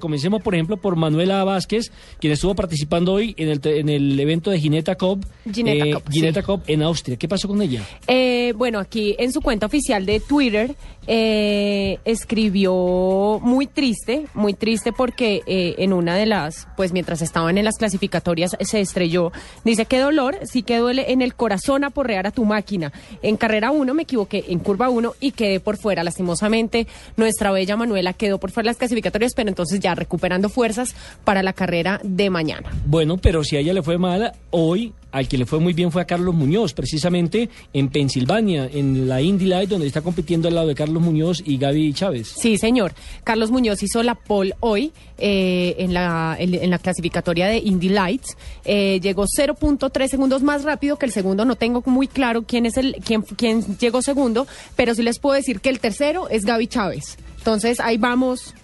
Comencemos, 0.00 0.42
por 0.42 0.56
ejemplo, 0.56 0.76
por 0.76 0.96
Manuela 0.96 1.44
Vázquez, 1.44 1.92
quien 2.18 2.32
estuvo 2.32 2.56
participando 2.56 3.12
hoy 3.12 3.32
en 3.38 3.48
el, 3.48 3.60
en 3.62 3.88
el 3.88 4.18
evento 4.18 4.50
de 4.50 4.58
Gineta 4.58 4.96
Cup, 4.96 5.24
Gineta 5.52 5.86
eh, 5.86 5.94
Cup, 5.94 6.10
Gineta 6.10 6.42
sí. 6.42 6.52
En 6.66 6.82
Austria. 6.82 7.16
¿Qué 7.16 7.28
pasó 7.28 7.46
con 7.46 7.62
ella? 7.62 7.80
Eh, 8.08 8.54
bueno, 8.56 8.80
aquí 8.80 9.14
en 9.20 9.32
su 9.32 9.40
cuenta 9.40 9.66
oficial 9.66 10.04
de 10.04 10.18
Twitter 10.18 10.74
eh, 11.06 11.98
escribió 12.04 13.38
muy 13.40 13.68
triste, 13.68 14.26
muy 14.34 14.54
triste 14.54 14.92
porque 14.92 15.42
eh, 15.46 15.76
en 15.78 15.92
una 15.92 16.16
de 16.16 16.26
las, 16.26 16.66
pues 16.76 16.92
mientras 16.92 17.22
estaban 17.22 17.56
en 17.56 17.64
las 17.64 17.76
clasificatorias 17.76 18.56
se 18.58 18.80
estrelló. 18.80 19.30
Dice, 19.64 19.86
qué 19.86 20.00
dolor, 20.00 20.38
sí 20.42 20.64
que 20.64 20.78
duele 20.78 21.12
en 21.12 21.22
el 21.22 21.36
corazón 21.36 21.84
aporrear 21.84 22.26
a 22.26 22.32
tu 22.32 22.44
máquina. 22.44 22.92
En 23.22 23.36
carrera 23.36 23.70
1 23.70 23.94
me 23.94 24.02
equivoqué, 24.02 24.46
en 24.48 24.58
curva 24.58 24.88
1 24.88 25.14
y 25.20 25.30
quedé 25.30 25.60
por 25.60 25.76
fuera. 25.76 26.02
Lastimosamente, 26.02 26.88
nuestra 27.16 27.52
bella 27.52 27.76
Manuela 27.76 28.12
quedó 28.12 28.40
por 28.40 28.50
fuera 28.50 28.64
de 28.64 28.70
las 28.70 28.78
clasificatorias, 28.78 29.34
pero 29.36 29.50
entonces 29.50 29.83
ya 29.84 29.94
recuperando 29.94 30.48
fuerzas 30.48 30.96
para 31.24 31.42
la 31.42 31.52
carrera 31.52 32.00
de 32.02 32.30
mañana. 32.30 32.70
Bueno, 32.86 33.18
pero 33.18 33.44
si 33.44 33.56
a 33.56 33.60
ella 33.60 33.74
le 33.74 33.82
fue 33.82 33.98
mal, 33.98 34.32
hoy 34.50 34.94
al 35.12 35.28
que 35.28 35.38
le 35.38 35.46
fue 35.46 35.60
muy 35.60 35.74
bien 35.74 35.92
fue 35.92 36.02
a 36.02 36.06
Carlos 36.06 36.34
Muñoz, 36.34 36.72
precisamente 36.72 37.48
en 37.72 37.88
Pensilvania, 37.88 38.68
en 38.72 39.06
la 39.06 39.22
Indy 39.22 39.44
Light, 39.44 39.70
donde 39.70 39.86
está 39.86 40.00
compitiendo 40.00 40.48
al 40.48 40.56
lado 40.56 40.66
de 40.66 40.74
Carlos 40.74 41.00
Muñoz 41.00 41.40
y 41.46 41.56
Gaby 41.56 41.92
Chávez. 41.92 42.34
Sí, 42.36 42.58
señor. 42.58 42.94
Carlos 43.22 43.52
Muñoz 43.52 43.80
hizo 43.84 44.02
la 44.02 44.16
pole 44.16 44.54
hoy 44.58 44.92
eh, 45.18 45.76
en, 45.78 45.94
la, 45.94 46.34
en, 46.36 46.54
en 46.54 46.68
la 46.68 46.80
clasificatoria 46.80 47.46
de 47.46 47.58
Indy 47.58 47.90
Lights. 47.90 48.36
Eh, 48.64 48.98
llegó 49.00 49.26
0.3 49.26 50.08
segundos 50.08 50.42
más 50.42 50.64
rápido 50.64 50.98
que 50.98 51.06
el 51.06 51.12
segundo. 51.12 51.44
No 51.44 51.54
tengo 51.54 51.84
muy 51.86 52.08
claro 52.08 52.42
quién 52.42 52.66
es 52.66 52.76
el 52.76 52.96
quién, 53.04 53.22
quién 53.22 53.62
llegó 53.78 54.02
segundo, 54.02 54.48
pero 54.74 54.96
sí 54.96 55.04
les 55.04 55.20
puedo 55.20 55.36
decir 55.36 55.60
que 55.60 55.68
el 55.68 55.78
tercero 55.78 56.28
es 56.28 56.44
Gaby 56.44 56.66
Chávez. 56.66 57.18
Entonces 57.38 57.78
ahí 57.78 57.98
vamos 57.98 58.54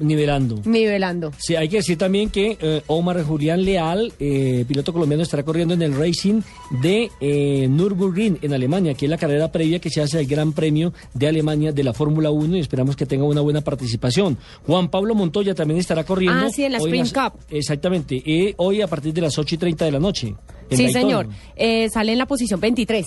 Nivelando. 0.00 0.60
nivelando. 0.64 1.32
Sí, 1.38 1.56
hay 1.56 1.68
que 1.68 1.76
decir 1.76 1.98
también 1.98 2.30
que 2.30 2.56
eh, 2.60 2.82
Omar 2.86 3.22
Julián 3.22 3.64
Leal, 3.64 4.12
eh, 4.18 4.64
piloto 4.66 4.92
colombiano, 4.92 5.22
estará 5.22 5.42
corriendo 5.42 5.74
en 5.74 5.82
el 5.82 5.96
Racing 5.96 6.42
de 6.82 7.10
eh, 7.20 7.66
Nürburgring 7.68 8.38
en 8.42 8.52
Alemania, 8.52 8.94
que 8.94 9.06
es 9.06 9.10
la 9.10 9.18
carrera 9.18 9.50
previa 9.50 9.78
que 9.78 9.90
se 9.90 10.00
hace 10.00 10.18
al 10.18 10.26
Gran 10.26 10.52
Premio 10.52 10.92
de 11.14 11.28
Alemania 11.28 11.72
de 11.72 11.84
la 11.84 11.92
Fórmula 11.92 12.30
1 12.30 12.56
y 12.56 12.60
esperamos 12.60 12.96
que 12.96 13.06
tenga 13.06 13.24
una 13.24 13.40
buena 13.40 13.60
participación. 13.60 14.38
Juan 14.66 14.88
Pablo 14.90 15.14
Montoya 15.14 15.54
también 15.54 15.80
estará 15.80 16.04
corriendo. 16.04 16.46
Ah, 16.46 16.50
sí, 16.50 16.64
en 16.64 16.72
la 16.72 16.78
Sprint 16.78 17.12
Cup. 17.12 17.40
Exactamente, 17.50 18.54
hoy 18.56 18.82
a 18.82 18.86
partir 18.86 19.12
de 19.12 19.20
las 19.22 19.38
8 19.38 19.54
y 19.54 19.58
30 19.58 19.84
de 19.84 19.92
la 19.92 20.00
noche. 20.00 20.34
Sí, 20.70 20.88
señor. 20.90 21.28
Eh, 21.54 21.88
sale 21.90 22.12
en 22.12 22.18
la 22.18 22.26
posición 22.26 22.60
23. 22.60 23.06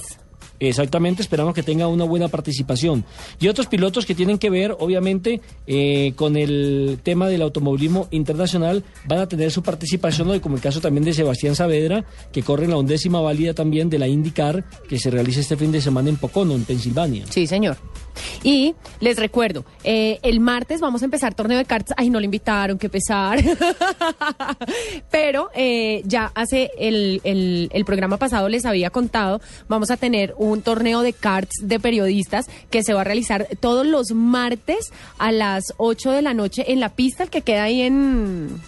Exactamente, 0.59 1.21
esperamos 1.21 1.53
que 1.53 1.63
tenga 1.63 1.87
una 1.87 2.03
buena 2.03 2.27
participación. 2.27 3.05
Y 3.39 3.47
otros 3.47 3.67
pilotos 3.67 4.05
que 4.05 4.13
tienen 4.13 4.37
que 4.37 4.49
ver, 4.49 4.75
obviamente, 4.79 5.41
eh, 5.67 6.13
con 6.15 6.35
el 6.35 6.99
tema 7.01 7.27
del 7.27 7.41
automovilismo 7.41 8.07
internacional, 8.11 8.83
van 9.05 9.19
a 9.19 9.27
tener 9.27 9.51
su 9.51 9.63
participación 9.63 10.29
hoy, 10.29 10.41
como 10.41 10.55
el 10.55 10.61
caso 10.61 10.81
también 10.81 11.05
de 11.05 11.13
Sebastián 11.13 11.55
Saavedra, 11.55 12.03
que 12.31 12.43
corre 12.43 12.65
en 12.65 12.71
la 12.71 12.77
undécima 12.77 13.21
válida 13.21 13.53
también 13.53 13.89
de 13.89 13.99
la 13.99 14.07
IndyCar, 14.07 14.65
que 14.87 14.99
se 14.99 15.09
realiza 15.09 15.39
este 15.39 15.55
fin 15.55 15.71
de 15.71 15.81
semana 15.81 16.09
en 16.09 16.17
Pocono, 16.17 16.53
en 16.53 16.65
Pensilvania. 16.65 17.25
Sí, 17.29 17.47
señor. 17.47 17.77
Y 18.43 18.75
les 18.99 19.17
recuerdo, 19.17 19.63
eh, 19.83 20.19
el 20.23 20.41
martes 20.41 20.81
vamos 20.81 21.01
a 21.01 21.05
empezar 21.05 21.35
torneo 21.35 21.57
de 21.57 21.65
cartas. 21.65 21.95
Ay, 21.97 22.09
no 22.09 22.19
le 22.19 22.25
invitaron, 22.25 22.77
qué 22.77 22.89
pesar. 22.89 23.39
Pero 25.11 25.49
eh, 25.55 26.01
ya 26.05 26.31
hace 26.35 26.71
el, 26.77 27.21
el 27.23 27.85
programa 27.85 28.17
pasado 28.17 28.49
les 28.49 28.65
había 28.65 28.89
contado, 28.89 29.39
vamos 29.69 29.89
a 29.89 29.97
tener 29.97 30.28
un 30.37 30.61
torneo 30.61 31.01
de 31.01 31.13
cards 31.13 31.55
de 31.61 31.79
periodistas 31.79 32.47
que 32.69 32.83
se 32.83 32.93
va 32.93 33.01
a 33.01 33.05
realizar 33.05 33.47
todos 33.59 33.85
los 33.85 34.11
martes 34.11 34.91
a 35.17 35.31
las 35.31 35.73
8 35.77 36.11
de 36.11 36.21
la 36.21 36.33
noche 36.33 36.71
en 36.71 36.79
la 36.79 36.89
pista, 36.89 37.27
que 37.27 37.41
queda 37.41 37.63
ahí 37.63 37.81
en 37.81 38.61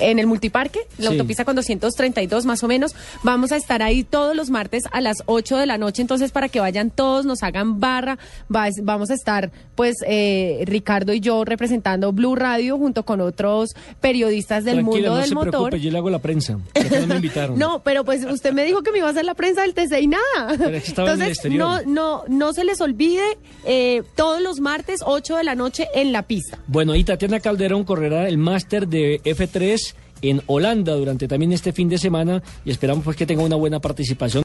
en 0.00 0.18
el 0.18 0.26
multiparque, 0.26 0.80
la 0.98 1.10
Sí. 1.10 1.16
autopista 1.16 1.44
con 1.44 1.56
232 1.56 2.44
más 2.46 2.62
o 2.62 2.68
menos. 2.68 2.94
Vamos 3.22 3.52
a 3.52 3.56
estar 3.56 3.82
ahí 3.82 4.04
todos 4.04 4.34
los 4.36 4.50
martes 4.50 4.84
a 4.92 5.00
las 5.00 5.18
8 5.26 5.56
de 5.56 5.66
la 5.66 5.78
noche, 5.78 6.02
entonces 6.02 6.32
para 6.32 6.48
que 6.48 6.60
vayan 6.60 6.90
todos, 6.90 7.24
nos 7.26 7.42
hagan 7.42 7.80
barra, 7.80 8.18
va- 8.54 8.68
vamos 8.82 9.10
a 9.10 9.14
estar 9.14 9.50
pues 9.74 9.96
eh, 10.06 10.62
Ricardo 10.66 11.12
y 11.12 11.20
yo 11.20 11.44
representando 11.44 12.12
Blue 12.12 12.34
Radio 12.34 12.78
junto 12.78 13.04
con 13.04 13.20
otros 13.20 13.70
periodistas 14.00 14.64
del 14.64 14.76
Tranquila, 14.76 14.92
mundo 14.96 15.08
no 15.10 15.16
del 15.16 15.28
se 15.28 15.34
motor. 15.34 15.50
preocupe, 15.50 15.80
yo 15.80 15.90
le 15.90 15.98
hago 15.98 16.10
la 16.10 16.18
prensa. 16.20 16.54
no 16.54 17.06
me 17.06 17.14
invitaron. 17.16 17.58
No, 17.66 17.82
pero 17.82 18.04
pues 18.04 18.24
usted 18.24 18.52
me 18.52 18.64
dijo 18.64 18.82
que 18.82 18.92
me 18.92 18.98
iba 18.98 19.06
a 19.08 19.10
hacer 19.10 19.24
la 19.24 19.34
prensa 19.34 19.62
del 19.62 19.74
TC 19.74 20.00
y 20.00 20.06
nada. 20.08 20.22
Pero 20.58 20.76
es 20.76 20.82
que 20.84 20.88
estaba 20.90 21.12
en 21.12 21.20
Entonces, 21.22 21.50
no, 21.52 21.82
no, 21.82 22.24
no 22.28 22.52
se 22.52 22.64
les 22.64 22.80
olvide 22.80 23.22
eh, 23.64 24.02
todos 24.14 24.40
los 24.42 24.60
martes 24.60 25.00
8 25.04 25.36
de 25.36 25.44
la 25.44 25.54
noche 25.54 25.88
en 25.94 26.12
la 26.12 26.22
pista. 26.22 26.58
Bueno, 26.66 26.94
y 26.94 27.04
Tatiana 27.04 27.40
Calderón 27.40 27.84
correrá 27.84 28.28
el 28.28 28.38
máster 28.38 28.88
de 28.88 29.20
F3 29.24 29.85
en 30.22 30.42
Holanda 30.46 30.94
durante 30.94 31.28
también 31.28 31.52
este 31.52 31.72
fin 31.72 31.88
de 31.88 31.98
semana 31.98 32.42
y 32.64 32.70
esperamos 32.70 33.04
pues 33.04 33.16
que 33.16 33.26
tenga 33.26 33.42
una 33.42 33.56
buena 33.56 33.80
participación. 33.80 34.44